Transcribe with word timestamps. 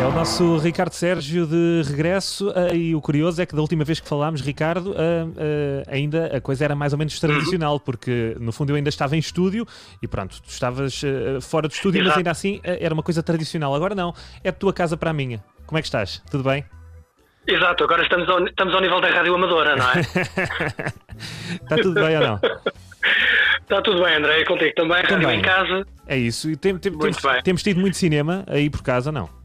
É 0.00 0.04
o 0.06 0.12
nosso 0.12 0.56
Ricardo 0.58 0.92
Sérgio 0.94 1.46
de 1.46 1.82
regresso 1.86 2.50
ah, 2.56 2.74
e 2.74 2.94
o 2.94 3.00
curioso 3.02 3.40
é 3.42 3.44
que 3.46 3.54
da 3.54 3.60
última 3.60 3.84
vez 3.84 4.00
que 4.00 4.08
falámos, 4.08 4.40
Ricardo, 4.40 4.94
ah, 4.96 5.28
ah, 5.36 5.90
ainda 5.94 6.34
a 6.36 6.40
coisa 6.40 6.64
era 6.64 6.74
mais 6.74 6.92
ou 6.94 6.98
menos 6.98 7.18
tradicional, 7.20 7.78
porque 7.78 8.34
no 8.40 8.50
fundo 8.50 8.70
eu 8.70 8.76
ainda 8.76 8.88
estava 8.88 9.14
em 9.14 9.18
estúdio 9.18 9.66
e 10.02 10.08
pronto, 10.08 10.40
tu 10.42 10.48
estavas 10.48 11.02
fora 11.42 11.68
do 11.68 11.72
estúdio, 11.72 12.02
mas 12.04 12.16
ainda 12.16 12.30
assim 12.30 12.60
era 12.64 12.94
uma 12.94 13.02
coisa 13.02 13.22
tradicional. 13.22 13.74
Agora 13.74 13.94
não, 13.94 14.14
é 14.42 14.50
de 14.50 14.58
tua 14.58 14.72
casa 14.72 14.96
para 14.96 15.10
a 15.10 15.12
minha. 15.12 15.42
Como 15.66 15.78
é 15.78 15.82
que 15.82 15.88
estás? 15.88 16.22
Tudo 16.30 16.44
bem? 16.44 16.64
Exato, 17.46 17.84
agora 17.84 18.02
estamos 18.02 18.28
ao, 18.28 18.46
estamos 18.46 18.74
ao 18.74 18.80
nível 18.80 19.00
da 19.00 19.08
rádio 19.08 19.34
amadora, 19.34 19.76
não 19.76 19.90
é? 19.90 20.00
Está 21.62 21.76
tudo 21.82 21.94
bem 21.94 22.16
ou 22.16 22.22
não? 22.22 22.40
Está 23.62 23.80
tudo 23.82 24.02
bem, 24.02 24.14
André, 24.16 24.44
contigo 24.44 24.74
também, 24.74 25.02
rádio 25.02 25.20
Também. 25.20 25.38
em 25.38 25.42
casa. 25.42 25.86
É 26.06 26.16
isso. 26.16 26.50
E 26.50 26.56
tem- 26.56 26.76
tem- 26.78 26.96
temos, 26.96 27.16
bem. 27.22 27.42
temos 27.42 27.62
tido 27.62 27.80
muito 27.80 27.96
cinema 27.96 28.44
aí 28.46 28.68
por 28.70 28.82
casa, 28.82 29.10
não? 29.10 29.39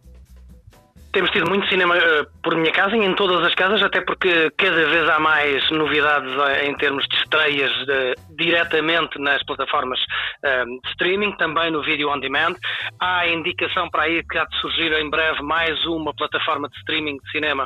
Temos 1.16 1.32
tido 1.32 1.50
muito 1.50 1.66
cinema 1.70 1.96
eh, 1.96 2.26
por 2.44 2.58
minha 2.58 2.74
casa 2.74 2.94
e 2.98 3.00
em 3.00 3.16
todas 3.16 3.42
as 3.48 3.56
casas, 3.56 3.82
até 3.82 4.02
porque 4.02 4.52
cada 4.58 4.86
vez 4.86 5.10
há 5.10 5.18
mais 5.18 5.72
novidades 5.72 6.30
eh, 6.30 6.66
em 6.68 6.76
termos 6.76 7.08
de 7.08 7.16
estreias 7.16 7.72
eh, 7.88 8.16
diretamente 8.38 9.18
nas 9.18 9.42
plataformas 9.46 9.98
de 10.44 10.90
streaming, 10.90 11.32
também 11.38 11.72
no 11.72 11.82
vídeo 11.82 12.10
on 12.10 12.20
demand. 12.20 12.56
Há 13.00 13.30
indicação 13.30 13.90
para 13.90 14.04
aí 14.04 14.22
que 14.28 14.38
há 14.38 14.44
de 14.44 14.60
surgir 14.60 14.92
em 14.92 15.10
breve 15.10 15.42
mais 15.42 15.86
uma 15.86 16.14
plataforma 16.14 16.68
de 16.68 16.78
streaming 16.80 17.18
de 17.18 17.32
cinema 17.32 17.66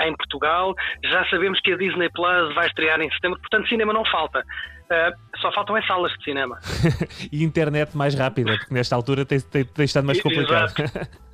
em 0.00 0.16
Portugal. 0.16 0.72
Já 1.02 1.28
sabemos 1.28 1.60
que 1.60 1.72
a 1.72 1.76
Disney 1.76 2.08
Plus 2.10 2.54
vai 2.54 2.68
estrear 2.68 3.00
em 3.00 3.10
setembro, 3.10 3.40
portanto, 3.40 3.68
cinema 3.68 3.92
não 3.92 4.04
falta. 4.04 4.44
Eh, 4.90 5.12
só 5.40 5.52
faltam 5.52 5.76
as 5.76 5.86
salas 5.86 6.12
de 6.12 6.24
cinema. 6.24 6.58
e 7.30 7.44
internet 7.44 7.96
mais 7.96 8.14
rápida, 8.14 8.56
porque 8.56 8.72
nesta 8.72 8.96
altura 8.96 9.24
tem, 9.24 9.40
tem, 9.40 9.64
tem 9.64 9.84
estado 9.84 10.06
mais 10.06 10.20
complicado. 10.20 10.72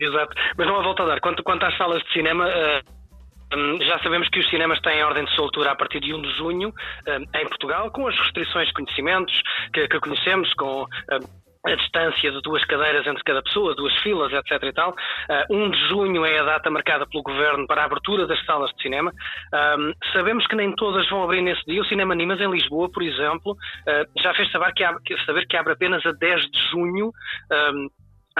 Exato. 0.00 0.34
Mas 0.56 0.66
não 0.66 0.76
há 0.76 0.82
volta 0.82 1.02
a 1.02 1.06
dar. 1.06 1.20
Quanto, 1.20 1.42
quanto 1.42 1.64
às 1.64 1.76
salas 1.76 2.02
de 2.02 2.12
cinema, 2.12 2.48
eh, 2.48 2.82
hum, 3.54 3.78
já 3.80 3.98
sabemos 4.00 4.28
que 4.28 4.40
os 4.40 4.48
cinemas 4.50 4.80
têm 4.80 5.02
ordem 5.02 5.24
de 5.24 5.34
soltura 5.34 5.72
a 5.72 5.76
partir 5.76 6.00
de 6.00 6.14
1 6.14 6.22
de 6.22 6.36
junho 6.36 6.68
hum, 6.68 7.24
em 7.34 7.48
Portugal, 7.48 7.90
com 7.90 8.06
as 8.06 8.18
restrições 8.18 8.68
de 8.68 8.74
conhecimentos 8.74 9.42
que, 9.72 9.88
que 9.88 10.00
conhecemos, 10.00 10.52
com. 10.54 10.82
hum, 10.84 11.48
a 11.66 11.74
distância 11.74 12.30
de 12.30 12.40
duas 12.40 12.64
cadeiras 12.64 13.06
entre 13.06 13.22
cada 13.24 13.42
pessoa, 13.42 13.74
duas 13.74 13.94
filas, 13.98 14.32
etc. 14.32 14.62
e 14.62 14.72
tal. 14.72 14.90
Uh, 15.50 15.54
1 15.54 15.70
de 15.70 15.88
junho 15.88 16.24
é 16.24 16.38
a 16.38 16.44
data 16.44 16.70
marcada 16.70 17.06
pelo 17.06 17.22
Governo 17.22 17.66
para 17.66 17.82
a 17.82 17.84
abertura 17.84 18.26
das 18.26 18.42
salas 18.44 18.70
de 18.74 18.82
cinema. 18.82 19.12
Um, 19.52 19.92
sabemos 20.12 20.46
que 20.46 20.56
nem 20.56 20.74
todas 20.74 21.08
vão 21.08 21.22
abrir 21.22 21.42
nesse 21.42 21.64
dia. 21.66 21.80
O 21.80 21.84
Cinema 21.86 22.14
Animas 22.14 22.40
em 22.40 22.50
Lisboa, 22.50 22.90
por 22.90 23.02
exemplo, 23.02 23.52
uh, 23.52 24.22
já 24.22 24.34
fez 24.34 24.50
saber 24.50 24.72
que, 24.72 24.84
abre, 24.84 25.02
saber 25.26 25.46
que 25.46 25.56
abre 25.56 25.72
apenas 25.72 26.04
a 26.06 26.12
10 26.12 26.50
de 26.50 26.70
junho. 26.70 27.12
Um, 27.50 27.88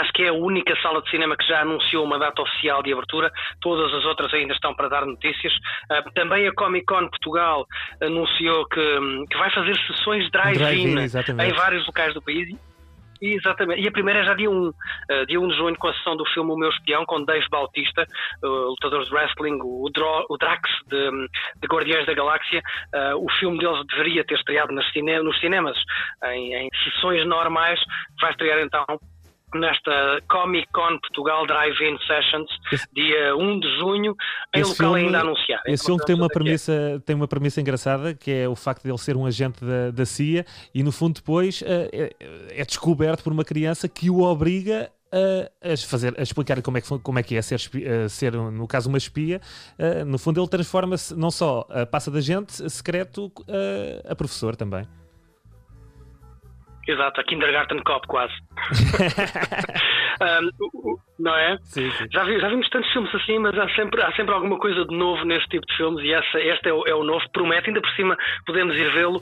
Acho 0.01 0.13
que 0.13 0.23
é 0.23 0.29
a 0.29 0.33
única 0.33 0.75
sala 0.81 1.03
de 1.03 1.11
cinema 1.11 1.37
que 1.37 1.47
já 1.47 1.61
anunciou 1.63 2.05
uma 2.05 2.19
data 2.19 2.43
oficial 2.43 2.83
de 2.83 2.93
abertura. 2.93 3.31
Todas 3.61 3.93
as 3.95 4.05
outras 4.05 4.33
ainda 4.33 4.55
estão 4.55 4.75
para 4.75 4.89
dar 4.89 5.05
notícias. 5.07 5.53
Ah, 5.91 6.03
também 6.15 6.47
a 6.47 6.53
Comic 6.55 6.87
Con 6.87 7.09
Portugal 7.09 7.67
anunciou 8.01 8.67
que, 8.69 8.99
que 9.31 9.39
vai 9.39 9.51
fazer 9.51 9.77
sessões 9.87 10.31
Drive-in, 10.31 10.99
exatamente. 10.99 11.51
em 11.51 11.55
vários 11.55 11.87
locais 11.87 12.15
do 12.15 12.23
país. 12.23 12.49
Exatamente. 13.21 13.83
E 13.83 13.89
a 13.89 13.91
primeira 13.91 14.21
é 14.21 14.25
já 14.25 14.35
dia 14.35 14.49
1, 14.49 14.73
ah, 15.11 15.25
dia 15.27 15.41
1 15.41 15.49
de 15.49 15.57
junho, 15.57 15.77
com 15.77 15.89
a 15.89 15.95
sessão 15.95 16.17
do 16.17 16.25
filme 16.27 16.53
O 16.53 16.57
Meu 16.57 16.69
Espião, 16.71 17.05
com 17.05 17.25
Dave 17.25 17.47
Bautista, 17.51 18.07
lutador 18.43 19.05
de 19.05 19.13
wrestling, 19.13 19.59
o, 19.61 19.91
Dro- 19.93 20.27
o 20.31 20.37
Drax 20.37 20.71
de, 20.87 21.11
de 21.61 21.67
Guardiões 21.67 22.07
da 22.07 22.15
Galáxia. 22.15 22.63
Ah, 22.95 23.15
o 23.17 23.29
filme 23.41 23.59
deles 23.59 23.85
deveria 23.89 24.25
ter 24.25 24.35
estreado 24.37 24.73
nos 24.73 24.89
cinemas 24.93 25.77
em, 26.27 26.55
em 26.55 26.69
sessões 26.85 27.27
normais. 27.27 27.81
Vai 28.21 28.31
estrear 28.31 28.61
então 28.61 28.85
nesta 29.55 30.21
Comic 30.29 30.69
Con 30.73 30.99
Portugal 31.01 31.47
Drive-In 31.47 31.97
Sessions, 32.07 32.51
Esse- 32.73 32.87
dia 32.93 33.35
1 33.37 33.61
de 33.61 33.69
junho, 33.79 34.15
em 34.55 34.63
local 34.63 34.75
filme- 34.75 35.01
ainda 35.01 35.19
a 35.19 35.21
anunciar. 35.23 35.63
Esse 35.67 35.85
filme 35.87 36.05
tem 36.05 36.15
uma, 36.15 36.29
premissa, 36.29 37.03
tem 37.07 37.17
uma 37.17 37.29
premissa 37.29 37.61
engraçada, 37.61 38.15
que 38.15 38.31
é 38.31 38.49
o 38.49 38.55
facto 38.57 38.83
de 38.83 38.91
ele 38.91 38.99
ser 38.99 39.17
um 39.17 39.27
agente 39.27 39.65
da, 39.65 39.91
da 39.91 40.05
CIA 40.07 40.45
e, 40.75 40.83
no 40.83 40.93
fundo, 40.93 41.15
depois 41.15 41.63
é, 41.67 42.15
é 42.51 42.65
descoberto 42.65 43.23
por 43.25 43.33
uma 43.33 43.45
criança 43.45 43.89
que 43.89 44.11
o 44.11 44.21
obriga 44.23 44.91
a, 45.11 45.77
fazer, 45.89 46.15
a 46.19 46.23
explicar 46.23 46.61
como 46.61 46.77
é 46.77 46.81
que, 46.83 46.99
como 46.99 47.19
é, 47.19 47.23
que 47.23 47.35
é 47.35 47.41
ser, 47.41 47.59
eh, 47.83 48.09
ser, 48.11 48.35
no 48.35 48.67
caso, 48.69 48.91
uma 48.91 48.99
espia. 48.99 49.41
No 50.07 50.19
fundo, 50.19 50.39
ele 50.39 50.49
transforma-se, 50.49 51.15
não 51.17 51.31
só 51.31 51.67
passa 51.91 52.11
de 52.11 52.19
agente 52.19 52.71
secreto 52.71 53.33
a 54.07 54.15
professor 54.15 54.55
também. 54.55 54.87
Exato, 56.89 57.21
a 57.21 57.25
Kindergarten 57.25 57.79
Cop 57.85 58.07
quase. 58.09 58.33
Um, 60.21 60.51
não 61.21 61.33
é? 61.37 61.57
Sim, 61.63 61.89
sim. 61.93 62.07
Já, 62.11 62.25
vi- 62.25 62.41
já 62.41 62.49
vimos 62.49 62.69
tantos 62.71 62.91
filmes 62.93 63.15
assim, 63.15 63.39
mas 63.39 63.57
há 63.57 63.69
sempre, 63.77 64.03
há 64.03 64.11
sempre 64.15 64.35
alguma 64.35 64.59
coisa 64.59 64.85
de 64.85 64.97
novo 64.97 65.25
neste 65.25 65.49
tipo 65.49 65.65
de 65.65 65.77
filmes 65.77 66.03
e 66.05 66.13
essa, 66.13 66.41
este 66.41 66.69
é 66.69 66.73
o, 66.73 66.85
é 66.89 66.93
o 66.95 67.05
novo. 67.05 67.25
Promete, 67.33 67.69
ainda 67.71 67.81
por 67.81 67.91
cima, 67.93 68.17
podemos 68.45 68.75
ir 68.75 68.91
vê-lo, 68.95 69.21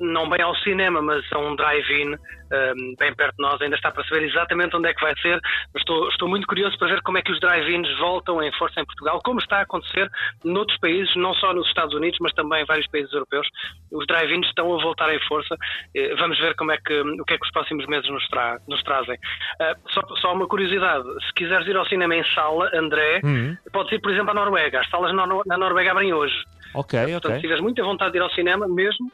não 0.00 0.28
bem 0.28 0.40
ao 0.42 0.54
cinema, 0.56 1.00
mas 1.02 1.24
a 1.32 1.38
um 1.38 1.54
drive-in 1.56 2.14
um, 2.14 2.94
bem 2.98 3.14
perto 3.14 3.36
de 3.36 3.42
nós. 3.42 3.60
Ainda 3.60 3.76
está 3.76 3.90
para 3.90 4.04
saber 4.04 4.22
exatamente 4.24 4.74
onde 4.76 4.88
é 4.88 4.94
que 4.94 5.00
vai 5.02 5.12
ser, 5.20 5.38
mas 5.74 5.82
estou, 5.82 6.08
estou 6.08 6.28
muito 6.28 6.46
curioso 6.46 6.78
para 6.78 6.88
ver 6.88 7.02
como 7.02 7.18
é 7.18 7.22
que 7.22 7.30
os 7.32 7.40
drive-ins 7.40 7.98
voltam 7.98 8.42
em 8.42 8.50
força 8.52 8.80
em 8.80 8.84
Portugal, 8.86 9.20
como 9.24 9.38
está 9.40 9.58
a 9.58 9.62
acontecer 9.62 10.08
noutros 10.44 10.78
países, 10.78 11.14
não 11.16 11.34
só 11.34 11.52
nos 11.52 11.66
Estados 11.68 11.94
Unidos, 11.94 12.18
mas 12.20 12.32
também 12.32 12.62
em 12.62 12.66
vários 12.66 12.86
países 12.88 13.12
europeus. 13.12 13.46
Os 13.92 14.06
drive-ins 14.06 14.46
estão 14.46 14.72
a 14.78 14.82
voltar 14.82 15.12
em 15.14 15.20
força. 15.26 15.54
Eh, 15.94 16.14
Vamos 16.16 16.38
ver 16.38 16.54
como 16.56 16.72
é 16.72 16.78
que, 16.78 17.00
o 17.00 17.24
que 17.24 17.34
é 17.34 17.38
que 17.38 17.44
os 17.46 17.52
próximos 17.52 17.86
meses 17.86 18.08
nos, 18.10 18.26
tra- 18.28 18.58
nos 18.68 18.82
trazem. 18.82 19.16
Ah, 19.60 19.74
só, 19.90 20.00
só 20.16 20.32
uma 20.32 20.46
curiosidade: 20.48 21.04
se 21.26 21.32
quiseres 21.34 21.66
ir 21.66 21.76
ao 21.76 21.86
cinema 21.86 22.14
em 22.16 22.24
sala, 22.34 22.70
André, 22.74 23.20
Uhum. 23.24 23.56
podes 23.72 23.92
ir, 23.92 24.00
por 24.00 24.10
exemplo, 24.12 24.30
à 24.30 24.34
Noruega. 24.34 24.80
As 24.80 24.88
salas 24.88 25.14
na, 25.14 25.26
Nor- 25.26 25.44
na 25.46 25.58
Noruega 25.58 25.90
abrem 25.92 26.12
hoje. 26.12 26.34
Ok, 26.74 26.98
Portanto, 26.98 27.22
se 27.22 27.28
ok. 27.28 27.40
tiveres 27.40 27.62
muita 27.62 27.82
vontade 27.82 28.12
de 28.12 28.18
ir 28.18 28.22
ao 28.22 28.30
cinema, 28.30 28.66
mesmo, 28.68 29.10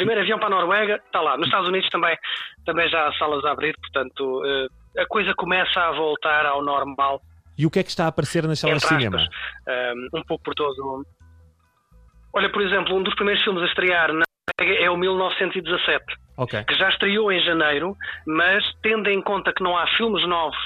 primeiro 0.00 0.20
avião 0.22 0.38
para 0.38 0.48
a 0.48 0.50
Noruega, 0.50 1.00
está 1.06 1.20
lá. 1.20 1.36
Nos 1.36 1.46
Estados 1.46 1.68
Unidos 1.68 1.88
também, 1.90 2.16
também 2.66 2.88
já 2.88 3.08
há 3.08 3.12
salas 3.14 3.44
a 3.44 3.52
abrir, 3.52 3.74
portanto, 3.80 4.42
eh, 4.44 5.02
a 5.02 5.06
coisa 5.06 5.32
começa 5.34 5.80
a 5.80 5.92
voltar 5.92 6.46
ao 6.46 6.62
normal, 6.62 7.20
E 7.58 7.66
o 7.66 7.70
que 7.70 7.78
é 7.78 7.82
que 7.82 7.90
está 7.90 8.04
a 8.06 8.08
aparecer 8.08 8.42
nas 8.46 8.58
salas 8.58 8.80
de 8.82 8.88
cinema? 8.88 9.18
aspas, 9.18 9.34
um, 10.14 10.22
pouco 10.24 10.42
por 10.44 10.54
todo. 10.54 11.04
Olha, 12.32 12.48
por 12.50 12.62
exemplo, 12.62 12.94
um 12.96 13.02
dos 13.02 13.14
primeiros 13.14 13.42
filmes 13.44 13.62
a 13.62 13.66
estrear 13.66 14.12
na 14.12 14.24
Noruega 14.58 14.84
é 14.84 14.90
o 14.90 14.96
1917 14.96 16.04
Ok. 16.36 16.64
que 16.64 16.74
já 16.74 16.88
estreou 16.88 17.30
em 17.30 17.40
janeiro, 17.40 17.96
mas 18.26 18.64
tendo 18.82 19.08
em 19.10 19.20
conta 19.20 19.52
que 19.52 19.62
não 19.62 19.76
há 19.76 19.86
filmes 19.96 20.26
novos 20.26 20.56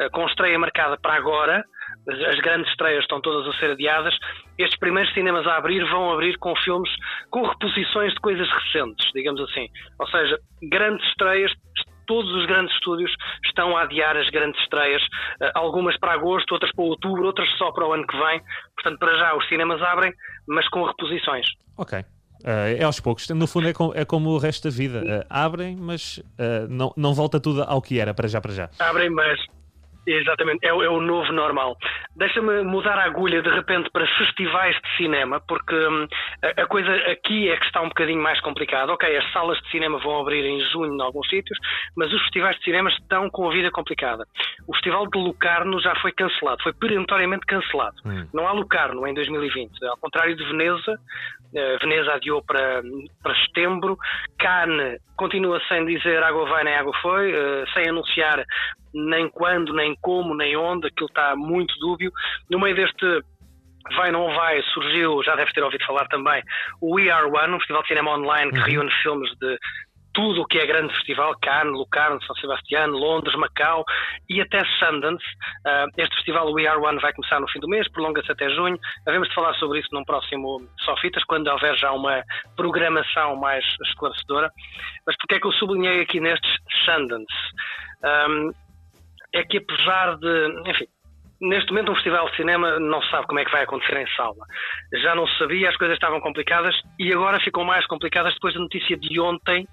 eh, 0.00 0.08
com 0.10 0.26
estreia 0.26 0.58
marcada 0.58 0.96
para 1.00 1.14
agora, 1.14 1.64
as 2.08 2.40
grandes 2.40 2.70
estreias 2.70 3.02
estão 3.02 3.20
todas 3.20 3.46
a 3.54 3.58
ser 3.58 3.72
adiadas, 3.72 4.14
estes 4.58 4.78
primeiros 4.78 5.12
cinemas 5.14 5.46
a 5.46 5.56
abrir 5.56 5.84
vão 5.90 6.12
abrir 6.12 6.36
com 6.38 6.54
filmes 6.56 6.90
com 7.30 7.42
reposições 7.46 8.12
de 8.12 8.20
coisas 8.20 8.48
recentes, 8.50 9.10
digamos 9.14 9.40
assim. 9.42 9.68
Ou 9.98 10.06
seja, 10.08 10.38
grandes 10.62 11.06
estreias, 11.08 11.52
todos 12.06 12.30
os 12.32 12.46
grandes 12.46 12.74
estúdios 12.74 13.10
estão 13.44 13.76
a 13.76 13.82
adiar 13.82 14.16
as 14.16 14.28
grandes 14.30 14.60
estreias, 14.62 15.02
eh, 15.42 15.52
algumas 15.54 15.96
para 15.98 16.12
agosto, 16.12 16.52
outras 16.52 16.72
para 16.72 16.84
outubro, 16.84 17.24
outras 17.26 17.48
só 17.58 17.70
para 17.70 17.86
o 17.86 17.92
ano 17.92 18.06
que 18.06 18.16
vem. 18.16 18.40
Portanto, 18.74 18.98
para 18.98 19.16
já 19.18 19.36
os 19.36 19.46
cinemas 19.48 19.80
abrem, 19.82 20.12
mas 20.48 20.66
com 20.68 20.84
reposições. 20.84 21.46
Ok. 21.76 21.98
Eh, 22.44 22.76
é 22.80 22.84
aos 22.84 22.98
poucos. 23.00 23.28
No 23.30 23.46
fundo, 23.46 23.68
é, 23.68 23.72
com- 23.74 23.92
é 23.94 24.04
como 24.04 24.30
o 24.30 24.38
resto 24.38 24.70
da 24.70 24.74
vida. 24.74 25.02
Eh, 25.06 25.26
abrem, 25.28 25.76
mas 25.76 26.22
eh, 26.38 26.66
não, 26.70 26.94
não 26.96 27.12
volta 27.12 27.38
tudo 27.40 27.62
ao 27.64 27.82
que 27.82 27.98
era, 28.00 28.14
para 28.14 28.26
já, 28.28 28.40
para 28.40 28.52
já. 28.52 28.70
Abrem, 28.78 29.10
mas 29.10 29.38
exatamente, 30.12 30.66
é, 30.66 30.72
o- 30.72 30.82
é 30.82 30.88
o 30.88 31.00
novo 31.00 31.32
normal. 31.32 31.76
Deixa-me 32.16 32.62
mudar 32.62 32.98
a 32.98 33.04
agulha 33.04 33.42
de 33.42 33.48
repente 33.48 33.90
para 33.90 34.06
festivais 34.18 34.74
de 34.76 34.96
cinema, 34.96 35.40
porque 35.46 35.74
hum, 35.74 36.06
a, 36.42 36.62
a 36.62 36.66
coisa 36.66 36.92
aqui 37.10 37.48
é 37.50 37.56
que 37.56 37.66
está 37.66 37.80
um 37.80 37.88
bocadinho 37.88 38.22
mais 38.22 38.40
complicada. 38.40 38.92
Ok, 38.92 39.16
as 39.16 39.32
salas 39.32 39.58
de 39.62 39.70
cinema 39.70 39.98
vão 39.98 40.20
abrir 40.20 40.44
em 40.44 40.60
junho 40.72 40.94
em 40.94 41.00
alguns 41.02 41.28
sítios, 41.28 41.58
mas 41.96 42.12
os 42.12 42.20
festivais 42.22 42.56
de 42.58 42.64
cinema 42.64 42.88
estão 42.90 43.28
com 43.30 43.48
a 43.48 43.52
vida 43.52 43.70
complicada. 43.70 44.24
O 44.66 44.74
Festival 44.74 45.06
de 45.08 45.18
Locarno 45.18 45.80
já 45.80 45.94
foi 45.96 46.12
cancelado, 46.12 46.62
foi 46.62 46.72
peremptoriamente 46.72 47.46
cancelado. 47.46 47.96
Hum. 48.04 48.26
Não 48.34 48.46
há 48.48 48.52
Locarno 48.52 49.06
em 49.06 49.14
2020, 49.14 49.84
ao 49.86 49.96
contrário 49.98 50.34
de 50.36 50.44
Veneza. 50.44 50.98
eh, 51.54 51.78
Veneza 51.80 52.12
adiou 52.14 52.42
para, 52.42 52.82
para 53.22 53.34
setembro. 53.46 53.96
Cannes 54.38 55.00
continua 55.16 55.60
sem 55.68 55.84
dizer 55.86 56.22
água 56.22 56.46
vai 56.46 56.62
nem 56.64 56.74
água 56.76 56.92
foi, 57.02 57.32
eh, 57.32 57.64
sem 57.74 57.88
anunciar 57.88 58.44
nem 58.94 59.28
quando, 59.28 59.72
nem 59.72 59.96
como, 60.00 60.34
nem 60.34 60.56
onde, 60.56 60.88
aquilo 60.88 61.08
está 61.08 61.34
muito 61.36 61.78
dúbio. 61.78 62.12
No 62.50 62.58
meio 62.58 62.76
deste 62.76 63.22
vai 63.96 64.10
não 64.10 64.34
vai, 64.34 64.60
surgiu, 64.74 65.22
já 65.22 65.34
deve 65.34 65.52
ter 65.52 65.62
ouvido 65.62 65.86
falar 65.86 66.06
também, 66.08 66.42
o 66.80 66.96
We 66.96 67.10
Are 67.10 67.26
One, 67.26 67.54
um 67.54 67.58
festival 67.58 67.82
de 67.82 67.88
cinema 67.88 68.10
online 68.16 68.50
que 68.50 68.70
reúne 68.70 68.90
filmes 69.02 69.30
de 69.38 69.58
tudo 70.18 70.42
o 70.42 70.46
que 70.46 70.58
é 70.58 70.66
grande 70.66 70.92
festival, 70.94 71.32
Cannes, 71.40 71.78
Locarno, 71.78 72.20
São 72.24 72.34
Sebastião, 72.36 72.88
Londres, 72.88 73.36
Macau 73.36 73.84
e 74.28 74.40
até 74.40 74.60
Sundance. 74.78 75.24
Uh, 75.64 75.86
este 75.96 76.14
festival 76.16 76.52
We 76.52 76.66
Are 76.66 76.80
One 76.80 77.00
vai 77.00 77.12
começar 77.12 77.38
no 77.38 77.48
fim 77.48 77.60
do 77.60 77.68
mês, 77.68 77.88
prolonga-se 77.92 78.32
até 78.32 78.48
junho. 78.50 78.76
Havemos 79.06 79.28
de 79.28 79.34
falar 79.36 79.54
sobre 79.54 79.78
isso 79.78 79.88
num 79.92 80.04
próximo 80.04 80.60
Sofitas, 80.80 81.22
quando 81.22 81.46
houver 81.46 81.76
já 81.76 81.92
uma 81.92 82.22
programação 82.56 83.36
mais 83.36 83.64
esclarecedora. 83.86 84.50
Mas 85.06 85.16
porque 85.18 85.36
é 85.36 85.40
que 85.40 85.46
eu 85.46 85.52
sublinhei 85.52 86.00
aqui 86.00 86.18
nestes 86.18 86.52
Sundance? 86.84 87.26
Um, 88.28 88.50
é 89.38 89.44
que 89.44 89.58
apesar 89.58 90.16
de, 90.16 90.70
enfim, 90.70 90.86
neste 91.40 91.70
momento 91.70 91.92
um 91.92 91.94
festival 91.94 92.28
de 92.30 92.36
cinema 92.36 92.78
não 92.78 93.00
se 93.02 93.10
sabe 93.10 93.26
como 93.26 93.38
é 93.38 93.44
que 93.44 93.52
vai 93.52 93.62
acontecer 93.62 93.96
em 93.96 94.06
sala. 94.16 94.44
Já 95.02 95.14
não 95.14 95.26
se 95.26 95.38
sabia, 95.38 95.68
as 95.68 95.76
coisas 95.76 95.96
estavam 95.96 96.20
complicadas 96.20 96.74
e 96.98 97.12
agora 97.12 97.40
ficam 97.40 97.64
mais 97.64 97.86
complicadas 97.86 98.34
depois 98.34 98.54
da 98.54 98.60
notícia 98.60 98.96
de 98.96 99.20
ontem 99.20 99.66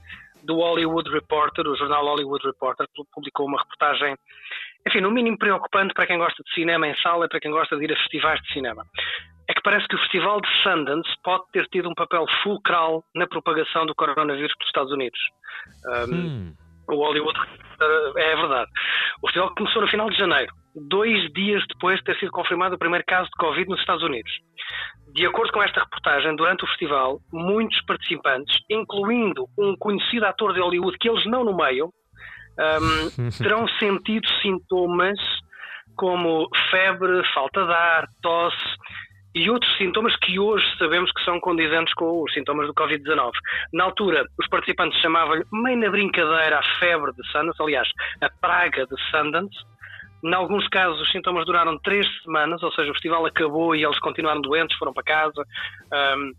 do 0.43 0.57
Hollywood 0.57 1.09
Reporter, 1.09 1.67
o 1.67 1.75
jornal 1.75 2.05
Hollywood 2.05 2.45
Reporter 2.45 2.87
publicou 3.11 3.47
uma 3.47 3.59
reportagem, 3.59 4.15
enfim, 4.87 5.01
no 5.01 5.09
mínimo 5.09 5.39
preocupante 5.39 5.93
para 5.95 6.05
quem 6.05 6.19
gosta 6.19 6.43
de 6.43 6.53
cinema 6.53 6.87
em 6.87 6.95
sala 6.97 7.25
e 7.25 7.29
para 7.29 7.39
quem 7.39 7.49
gosta 7.49 7.75
de 7.75 7.83
ir 7.83 7.91
a 7.91 7.97
festivais 7.97 8.39
de 8.41 8.53
cinema. 8.53 8.83
É 9.49 9.53
que 9.53 9.61
parece 9.63 9.87
que 9.87 9.95
o 9.95 9.99
Festival 9.99 10.41
de 10.41 10.47
Sundance 10.63 11.09
pode 11.23 11.43
ter 11.51 11.67
tido 11.67 11.89
um 11.89 11.93
papel 11.93 12.25
fulcral 12.43 13.03
na 13.15 13.27
propagação 13.27 13.85
do 13.85 13.95
coronavírus 13.95 14.53
pelos 14.55 14.67
Estados 14.67 14.91
Unidos. 14.91 15.19
Um. 16.09 16.64
O 16.89 16.95
Hollywood 16.95 17.39
é 18.17 18.35
verdade. 18.35 18.69
O 19.21 19.27
festival 19.27 19.53
começou 19.55 19.81
no 19.81 19.87
final 19.87 20.09
de 20.09 20.17
janeiro 20.17 20.53
dois 20.75 21.31
dias 21.33 21.63
depois 21.67 21.97
de 21.99 22.05
ter 22.05 22.19
sido 22.19 22.31
confirmado 22.31 22.75
o 22.75 22.79
primeiro 22.79 23.05
caso 23.05 23.29
de 23.29 23.37
Covid 23.37 23.69
nos 23.69 23.79
Estados 23.79 24.03
Unidos. 24.03 24.31
De 25.13 25.25
acordo 25.25 25.51
com 25.53 25.63
esta 25.63 25.79
reportagem, 25.79 26.35
durante 26.35 26.65
o 26.65 26.67
festival, 26.67 27.19
muitos 27.31 27.79
participantes, 27.85 28.57
incluindo 28.69 29.45
um 29.57 29.75
conhecido 29.77 30.25
ator 30.25 30.53
de 30.53 30.59
Hollywood 30.59 30.97
que 30.99 31.09
eles 31.09 31.25
não 31.25 31.43
nomeiam, 31.43 31.87
um, 31.87 33.29
terão 33.41 33.67
sentido 33.79 34.27
sintomas 34.41 35.17
como 35.95 36.49
febre, 36.69 37.23
falta 37.33 37.65
de 37.65 37.71
ar, 37.71 38.05
tosse 38.21 38.75
e 39.35 39.49
outros 39.49 39.77
sintomas 39.77 40.15
que 40.15 40.39
hoje 40.39 40.65
sabemos 40.77 41.11
que 41.11 41.23
são 41.23 41.39
condizentes 41.41 41.93
com 41.93 42.23
os 42.23 42.33
sintomas 42.33 42.67
do 42.67 42.73
Covid-19. 42.73 43.31
Na 43.73 43.83
altura, 43.83 44.25
os 44.39 44.47
participantes 44.47 44.99
chamavam-lhe, 45.01 45.43
meio 45.51 45.77
na 45.77 45.89
brincadeira, 45.89 46.59
a 46.59 46.79
febre 46.79 47.11
de 47.11 47.31
Sundance, 47.31 47.61
aliás, 47.61 47.87
a 48.21 48.29
praga 48.29 48.87
de 48.87 48.95
Sundance, 49.11 49.57
em 50.23 50.33
alguns 50.33 50.67
casos, 50.69 50.99
os 51.01 51.11
sintomas 51.11 51.45
duraram 51.45 51.77
três 51.79 52.07
semanas, 52.23 52.63
ou 52.63 52.71
seja, 52.71 52.89
o 52.89 52.93
festival 52.93 53.25
acabou 53.27 53.75
e 53.75 53.85
eles 53.85 53.99
continuaram 53.99 54.41
doentes, 54.41 54.75
foram 54.77 54.91
para 54.91 55.03
casa. 55.03 55.45
Um, 56.17 56.31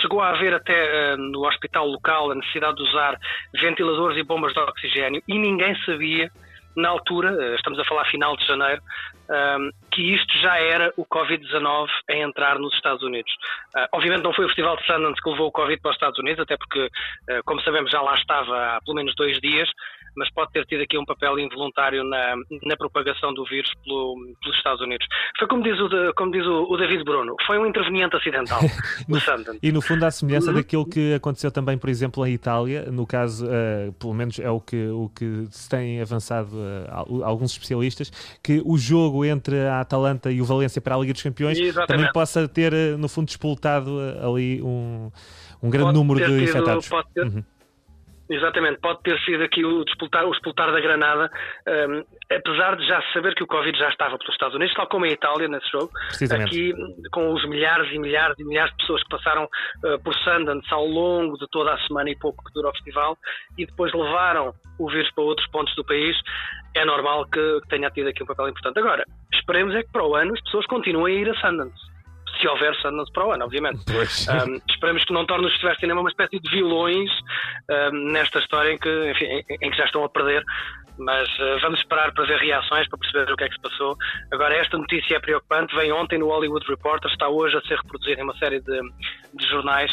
chegou 0.00 0.22
a 0.22 0.30
haver 0.30 0.54
até 0.54 1.14
uh, 1.14 1.16
no 1.18 1.46
hospital 1.46 1.86
local 1.86 2.30
a 2.30 2.34
necessidade 2.34 2.76
de 2.76 2.82
usar 2.84 3.18
ventiladores 3.60 4.16
e 4.16 4.22
bombas 4.22 4.54
de 4.54 4.60
oxigênio 4.60 5.22
e 5.28 5.38
ninguém 5.38 5.76
sabia, 5.84 6.30
na 6.76 6.88
altura, 6.88 7.32
uh, 7.32 7.54
estamos 7.54 7.78
a 7.78 7.84
falar 7.84 8.04
final 8.06 8.36
de 8.36 8.46
janeiro, 8.46 8.82
um, 9.30 9.70
que 9.90 10.14
isto 10.14 10.38
já 10.38 10.58
era 10.58 10.92
o 10.96 11.06
Covid-19 11.06 11.88
a 12.10 12.16
entrar 12.16 12.58
nos 12.58 12.74
Estados 12.74 13.02
Unidos. 13.02 13.32
Uh, 13.76 13.86
obviamente 13.92 14.22
não 14.22 14.32
foi 14.32 14.44
o 14.44 14.48
Festival 14.48 14.76
de 14.76 14.86
Sundance 14.86 15.22
que 15.22 15.30
levou 15.30 15.48
o 15.48 15.52
Covid 15.52 15.80
para 15.80 15.90
os 15.90 15.96
Estados 15.96 16.18
Unidos, 16.18 16.40
até 16.40 16.56
porque, 16.56 16.88
como 17.44 17.60
sabemos, 17.62 17.90
já 17.90 18.00
lá 18.00 18.14
estava 18.14 18.76
há 18.76 18.80
pelo 18.82 18.96
menos 18.96 19.14
dois 19.14 19.38
dias, 19.40 19.68
mas 20.16 20.30
pode 20.32 20.52
ter 20.52 20.64
tido 20.66 20.82
aqui 20.82 20.98
um 20.98 21.04
papel 21.04 21.38
involuntário 21.38 22.04
na, 22.04 22.34
na 22.64 22.76
propagação 22.76 23.32
do 23.34 23.44
vírus 23.44 23.70
pelo, 23.84 24.16
pelos 24.42 24.56
Estados 24.56 24.80
Unidos. 24.80 25.06
Foi 25.38 25.48
como 25.48 25.62
diz 25.62 25.78
o, 25.80 25.88
como 26.14 26.32
diz 26.32 26.46
o, 26.46 26.64
o 26.70 26.76
David 26.76 27.04
Bruno, 27.04 27.34
foi 27.46 27.58
um 27.58 27.66
interveniente 27.66 28.16
acidental 28.16 28.60
no, 29.08 29.18
E 29.62 29.72
no 29.72 29.80
fundo, 29.80 30.04
a 30.04 30.10
semelhança 30.10 30.50
uhum. 30.50 30.56
daquilo 30.56 30.86
que 30.86 31.14
aconteceu 31.14 31.50
também, 31.50 31.78
por 31.78 31.88
exemplo, 31.88 32.26
em 32.26 32.32
Itália, 32.32 32.90
no 32.90 33.06
caso, 33.06 33.46
uh, 33.46 33.92
pelo 33.94 34.14
menos 34.14 34.38
é 34.38 34.50
o 34.50 34.60
que, 34.60 34.88
o 34.88 35.08
que 35.08 35.46
se 35.50 35.68
tem 35.68 36.00
avançado 36.00 36.56
uh, 36.56 37.24
alguns 37.24 37.52
especialistas, 37.52 38.10
que 38.42 38.62
o 38.64 38.76
jogo 38.76 39.24
entre 39.24 39.60
a 39.60 39.80
Atalanta 39.80 40.30
e 40.30 40.40
o 40.40 40.44
Valência 40.44 40.80
para 40.80 40.94
a 40.94 40.98
Liga 40.98 41.12
dos 41.12 41.22
Campeões 41.22 41.58
Exatamente. 41.58 41.88
também 41.88 42.12
possa 42.12 42.48
ter, 42.48 42.72
uh, 42.72 42.98
no 42.98 43.08
fundo, 43.08 43.26
disputado 43.26 43.98
ali 44.22 44.62
um, 44.62 45.10
um 45.62 45.70
grande 45.70 45.86
pode 45.86 45.98
número 45.98 46.20
de 46.20 46.26
tido, 46.26 46.42
infectados. 46.42 46.88
Pode 46.88 47.08
ter, 47.14 47.24
uhum. 47.24 47.44
Exatamente, 48.32 48.80
pode 48.80 49.02
ter 49.02 49.20
sido 49.20 49.42
aqui 49.42 49.62
o 49.62 49.84
disputar, 49.84 50.24
o 50.24 50.30
disputar 50.30 50.72
da 50.72 50.80
Granada, 50.80 51.30
um, 51.68 52.02
apesar 52.34 52.76
de 52.76 52.86
já 52.86 53.02
saber 53.12 53.34
que 53.34 53.44
o 53.44 53.46
Covid 53.46 53.78
já 53.78 53.90
estava 53.90 54.16
pelos 54.16 54.32
Estados 54.32 54.56
Unidos, 54.56 54.74
tal 54.74 54.86
como 54.86 55.04
em 55.04 55.12
Itália 55.12 55.48
nesse 55.48 55.70
jogo, 55.70 55.90
aqui 56.40 56.72
com 57.12 57.34
os 57.34 57.46
milhares 57.46 57.92
e 57.92 57.98
milhares 57.98 58.38
e 58.38 58.44
milhares 58.44 58.70
de 58.72 58.78
pessoas 58.78 59.02
que 59.02 59.10
passaram 59.10 59.44
uh, 59.44 60.02
por 60.02 60.14
Sundance 60.14 60.72
ao 60.72 60.86
longo 60.86 61.36
de 61.36 61.46
toda 61.50 61.74
a 61.74 61.78
semana 61.86 62.08
e 62.08 62.16
pouco 62.16 62.42
que 62.42 62.54
dura 62.54 62.70
o 62.70 62.72
festival 62.72 63.18
e 63.58 63.66
depois 63.66 63.92
levaram 63.92 64.54
o 64.78 64.90
vírus 64.90 65.10
para 65.10 65.24
outros 65.24 65.46
pontos 65.48 65.74
do 65.74 65.84
país, 65.84 66.16
é 66.74 66.86
normal 66.86 67.26
que 67.26 67.60
tenha 67.68 67.90
tido 67.90 68.08
aqui 68.08 68.22
um 68.22 68.26
papel 68.26 68.48
importante. 68.48 68.78
Agora, 68.78 69.04
esperemos 69.30 69.74
é 69.74 69.82
que 69.82 69.92
para 69.92 70.06
o 70.06 70.16
ano 70.16 70.32
as 70.32 70.40
pessoas 70.40 70.64
continuem 70.66 71.18
a 71.18 71.20
ir 71.20 71.28
a 71.28 71.34
Sundance 71.34 71.91
se 72.42 72.48
houver 72.48 72.74
Sundance 72.76 73.12
para 73.12 73.26
o 73.26 73.32
ano, 73.32 73.44
obviamente. 73.44 73.80
Um, 73.88 74.60
esperamos 74.68 75.04
que 75.04 75.12
não 75.12 75.24
torne 75.24 75.46
os 75.46 75.52
festivais 75.52 75.76
de 75.76 75.80
cinema 75.80 76.00
uma 76.00 76.10
espécie 76.10 76.40
de 76.40 76.50
vilões 76.50 77.10
um, 77.70 78.12
nesta 78.12 78.40
história 78.40 78.72
em 78.72 78.78
que, 78.78 79.10
enfim, 79.10 79.24
em, 79.24 79.44
em, 79.62 79.70
que 79.70 79.76
já 79.76 79.84
estão 79.84 80.04
a 80.04 80.08
perder. 80.08 80.44
Mas 80.98 81.28
uh, 81.38 81.58
vamos 81.62 81.78
esperar 81.78 82.12
para 82.12 82.24
ver 82.26 82.38
reações, 82.38 82.86
para 82.88 82.98
perceber 82.98 83.32
o 83.32 83.36
que 83.36 83.44
é 83.44 83.48
que 83.48 83.54
se 83.54 83.62
passou. 83.62 83.96
Agora, 84.30 84.54
esta 84.54 84.76
notícia 84.76 85.16
é 85.16 85.20
preocupante. 85.20 85.74
Vem 85.74 85.92
ontem 85.92 86.18
no 86.18 86.26
Hollywood 86.26 86.66
Reporter, 86.68 87.10
está 87.10 87.28
hoje 87.28 87.56
a 87.56 87.62
ser 87.62 87.76
reproduzida 87.78 88.20
em 88.20 88.24
uma 88.24 88.36
série 88.36 88.60
de, 88.60 88.80
de 89.34 89.48
jornais 89.48 89.90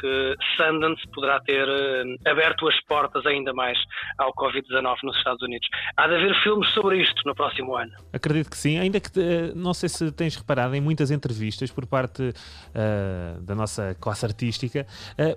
que 0.00 0.34
Sundance 0.56 1.02
poderá 1.14 1.40
ter 1.40 1.68
uh, 1.68 2.30
aberto 2.30 2.66
as 2.68 2.80
portas 2.82 3.24
ainda 3.26 3.52
mais 3.52 3.78
ao 4.18 4.32
Covid-19 4.34 4.96
nos 5.04 5.16
Estados 5.16 5.42
Unidos. 5.42 5.68
Há 5.96 6.08
de 6.08 6.14
haver 6.14 6.34
filmes 6.42 6.68
sobre 6.72 7.02
isto 7.02 7.22
no 7.26 7.34
próximo 7.34 7.76
ano. 7.76 7.92
Acredito 8.12 8.50
que 8.50 8.56
sim, 8.56 8.78
ainda 8.78 8.98
que 8.98 9.10
uh, 9.18 9.52
não 9.54 9.74
sei 9.74 9.88
se 9.88 10.10
tens 10.12 10.36
reparado 10.36 10.74
em 10.74 10.80
muitas 10.80 11.10
entrevistas 11.10 11.70
por 11.70 11.86
parte 11.86 12.22
uh, 12.22 13.40
da 13.42 13.54
nossa 13.54 13.94
classe 14.00 14.24
artística, 14.24 14.86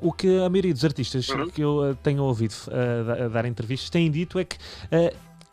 o 0.01 0.13
que 0.13 0.39
a 0.39 0.50
maioria 0.50 0.74
dos 0.74 0.86
artistas 0.86 1.27
uhum. 1.30 1.50
que 1.50 1.62
eu 1.62 1.98
tenho 2.01 2.24
ouvido 2.24 2.54
dar 3.31 3.45
entrevistas 3.45 3.89
têm 3.89 4.09
dito 4.09 4.39
é 4.39 4.45
que 4.45 4.57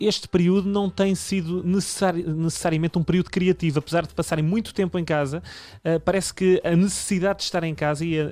este 0.01 0.27
período 0.27 0.69
não 0.69 0.89
tem 0.89 1.15
sido 1.15 1.63
necessari 1.63 2.23
necessariamente 2.23 2.99
um 2.99 3.03
período 3.03 3.31
criativo, 3.31 3.79
apesar 3.79 4.07
de 4.07 4.15
passarem 4.15 4.45
muito 4.45 4.73
tempo 4.73 4.99
em 4.99 5.05
casa, 5.05 5.43
uh, 5.85 6.01
parece 6.01 6.33
que 6.33 6.61
a 6.65 6.75
necessidade 6.75 7.41
de 7.41 7.45
estar 7.45 7.63
em 7.65 7.75
casa 7.75 8.05
e, 8.05 8.21
uh, 8.21 8.31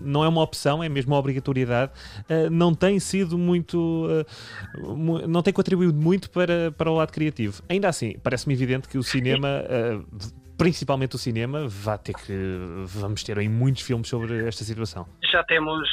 não 0.00 0.24
é 0.24 0.28
uma 0.28 0.42
opção, 0.42 0.82
é 0.82 0.88
mesmo 0.88 1.12
uma 1.12 1.18
obrigatoriedade, 1.18 1.92
uh, 2.22 2.50
não 2.50 2.74
tem 2.74 2.98
sido 2.98 3.38
muito, 3.38 4.08
não 5.28 5.42
tem 5.42 5.52
contribuído 5.52 5.94
muito 5.94 6.28
para, 6.30 6.72
para 6.72 6.90
o 6.90 6.94
lado 6.94 7.12
criativo. 7.12 7.62
Ainda 7.68 7.88
assim, 7.88 8.18
parece-me 8.22 8.54
evidente 8.54 8.88
que 8.88 8.98
o 8.98 9.02
cinema 9.02 9.64
principalmente 10.56 11.14
o 11.14 11.18
cinema, 11.18 11.68
vai 11.68 11.98
ter 11.98 12.14
que 12.14 12.32
vamos 12.86 13.22
ter 13.22 13.38
aí 13.38 13.48
muitos 13.48 13.82
filmes 13.82 14.08
sobre 14.08 14.46
esta 14.46 14.64
situação. 14.64 15.06
Já 15.30 15.44
temos 15.44 15.86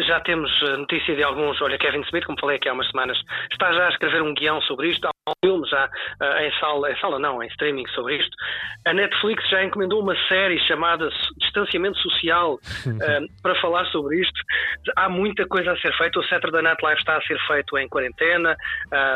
já 0.00 0.20
temos 0.20 0.50
notícia 0.78 1.14
de 1.14 1.22
alguns, 1.22 1.60
olha, 1.60 1.78
Kevin 1.78 2.00
Smith, 2.02 2.24
como 2.24 2.38
falei 2.40 2.56
aqui 2.56 2.68
há 2.68 2.72
umas 2.72 2.88
semanas, 2.88 3.18
está 3.50 3.72
já 3.72 3.86
a 3.86 3.90
escrever 3.90 4.22
um 4.22 4.34
guião 4.34 4.60
sobre 4.62 4.88
isto, 4.88 5.06
há 5.06 5.10
um 5.28 5.32
filme 5.44 5.68
já 5.68 5.86
uh, 5.86 6.42
em 6.42 6.52
sala, 6.58 6.90
em 6.90 6.96
sala 6.98 7.18
não, 7.18 7.42
em 7.42 7.48
streaming 7.48 7.86
sobre 7.88 8.16
isto. 8.16 8.36
A 8.86 8.92
Netflix 8.92 9.48
já 9.48 9.62
encomendou 9.62 10.00
uma 10.00 10.16
série 10.28 10.58
chamada 10.60 11.08
Distanciamento 11.52 11.98
Social 11.98 12.54
uh, 12.54 13.42
para 13.42 13.54
falar 13.60 13.84
sobre 13.86 14.20
isto. 14.20 14.40
Há 14.96 15.08
muita 15.08 15.46
coisa 15.46 15.72
a 15.72 15.76
ser 15.76 15.92
feita, 15.96 16.18
o 16.18 16.24
Saturday 16.24 16.62
Night 16.62 16.82
Live 16.82 16.98
está 16.98 17.16
a 17.16 17.22
ser 17.22 17.38
feito 17.46 17.76
em 17.78 17.88
quarentena, 17.88 18.56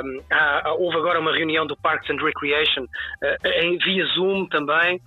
um, 0.05 0.23
há, 0.31 0.75
houve 0.75 0.97
agora 0.99 1.19
uma 1.19 1.33
reunião 1.33 1.67
do 1.67 1.77
Parks 1.77 2.09
and 2.11 2.23
Recreation 2.23 2.85
uh, 2.85 3.49
em, 3.49 3.79
via 3.79 4.05
Zoom 4.15 4.47
também, 4.47 5.01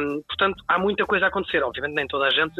um, 0.00 0.22
portanto 0.22 0.62
há 0.66 0.78
muita 0.78 1.04
coisa 1.04 1.26
a 1.26 1.28
acontecer. 1.28 1.62
Obviamente 1.62 1.94
nem 1.94 2.06
toda 2.06 2.26
a 2.26 2.30
gente 2.30 2.54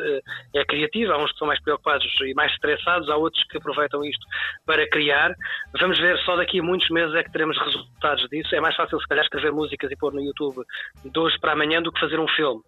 é 0.55 0.65
criativa, 0.65 1.15
há 1.15 1.19
uns 1.19 1.33
que 1.33 1.39
são 1.39 1.49
mais 1.49 1.61
preocupados 1.63 2.07
e 2.21 2.35
mais 2.35 2.53
estressados, 2.53 3.09
há 3.09 3.17
outros 3.17 3.43
que 3.45 3.59
aproveitam 3.59 4.05
isto 4.05 4.27
para 4.67 4.89
criar. 4.89 5.35
Vamos 5.81 5.99
ver, 5.99 6.19
só 6.19 6.37
daqui 6.37 6.61
a 6.61 6.63
muitos 6.63 6.89
meses 6.91 7.15
é 7.15 7.23
que 7.23 7.33
teremos 7.33 7.59
resultados 7.59 8.29
disso. 8.29 8.55
É 8.55 8.61
mais 8.61 8.77
fácil, 8.77 9.01
se 9.01 9.09
calhar, 9.09 9.25
escrever 9.25 9.53
músicas 9.53 9.91
e 9.91 9.97
pôr 9.97 10.13
no 10.13 10.21
YouTube 10.21 10.63
de 11.05 11.19
hoje 11.19 11.39
para 11.41 11.53
amanhã 11.53 11.83
do 11.83 11.93
que 11.93 12.01
fazer 12.01 12.19
um 12.19 12.29
filme. 12.29 12.63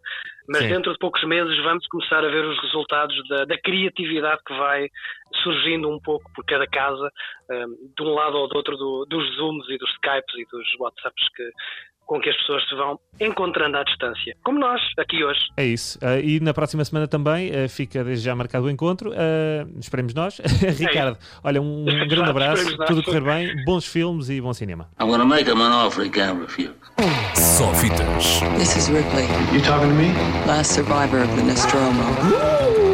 Mas 0.48 0.62
Sim. 0.62 0.68
dentro 0.68 0.92
de 0.92 0.98
poucos 0.98 1.24
meses 1.24 1.56
vamos 1.62 1.86
começar 1.88 2.24
a 2.24 2.28
ver 2.28 2.44
os 2.44 2.60
resultados 2.62 3.16
da, 3.28 3.44
da 3.44 3.58
criatividade 3.58 4.42
que 4.46 4.54
vai 4.54 4.88
surgindo 5.42 5.88
um 5.88 5.98
pouco 5.98 6.30
por 6.34 6.44
cada 6.44 6.66
casa, 6.66 7.10
um, 7.50 7.92
de 7.96 8.02
um 8.02 8.14
lado 8.14 8.36
ou 8.36 8.48
do 8.48 8.56
outro, 8.56 8.76
do, 8.76 9.06
dos 9.06 9.36
Zooms 9.36 9.68
e 9.68 9.78
dos 9.78 9.90
Skypes 9.92 10.34
e 10.36 10.44
dos 10.50 10.66
WhatsApps 10.78 11.28
que, 11.34 11.50
com 12.06 12.20
que 12.20 12.28
as 12.28 12.36
pessoas 12.36 12.68
se 12.68 12.74
vão 12.74 12.98
encontrando 13.20 13.76
à 13.76 13.84
distância, 13.84 14.36
como 14.44 14.58
nós, 14.58 14.80
aqui 14.98 15.24
hoje. 15.24 15.40
É 15.56 15.64
isso. 15.64 15.98
Uh, 15.98 16.20
e 16.22 16.40
na 16.40 16.52
próxima 16.52 16.84
semana 16.84 17.06
também 17.06 17.50
uh, 17.50 17.68
fica 17.68 18.04
desde 18.04 18.24
já 18.24 18.34
marcado 18.34 18.66
o 18.66 18.70
encontro. 18.70 19.10
Uh, 19.10 19.78
esperemos 19.78 20.14
nós. 20.14 20.40
Ricardo, 20.78 21.16
é 21.16 21.18
olha, 21.42 21.62
um, 21.62 21.82
um 21.88 22.08
grande 22.08 22.30
abraço, 22.30 22.76
tudo 22.86 23.02
correr 23.02 23.20
bem, 23.20 23.64
bons 23.64 23.86
filmes 23.86 24.28
e 24.28 24.40
bom 24.40 24.52
cinema. 24.52 24.88
I'm 25.00 25.08
gonna 25.08 25.24
make 25.24 25.50
him 25.50 25.60
an 25.60 25.72
offer 25.72 26.04
he 26.04 26.10
can't 26.10 26.40
refuse. 26.40 26.74
Só 27.34 27.72
fitas. 27.74 28.40
This 28.56 28.76
is 28.76 28.88
Ripley. 28.88 29.24
You 29.52 29.60
talking 29.62 29.88
to 29.88 29.94
me? 29.94 30.12
Last 30.46 30.72
survivor 30.72 31.22
of 31.22 31.34
the 31.36 31.42
Nostromo. 31.42 32.02
Ooh, 32.24 32.84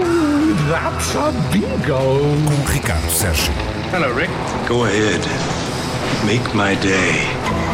That's 0.71 1.17
a 1.17 1.33
bingo. 1.53 1.99
Com 2.47 2.73
Ricardo 2.73 3.11
Sérgio. 3.11 3.53
Hello, 3.91 4.13
Rick. 4.13 4.31
Go 4.69 4.85
ahead. 4.85 5.21
Make 6.25 6.55
my 6.55 6.77
day. 6.77 7.70